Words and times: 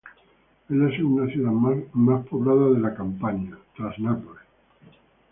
Es 0.67 0.75
la 0.75 0.89
segunda 0.89 1.31
ciudad 1.31 1.51
más 1.51 2.25
poblada 2.25 2.69
de 2.71 2.79
la 2.79 2.95
Campania, 2.95 3.55
tras 3.77 3.99
Nápoles. 3.99 4.41